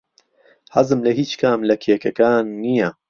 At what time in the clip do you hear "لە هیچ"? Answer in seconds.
1.07-1.31